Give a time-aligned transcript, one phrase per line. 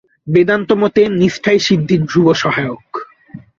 [0.27, 2.85] বেদান্ত-মতে নিষ্ঠাই সিদ্ধির ধ্রুব সহায়ক।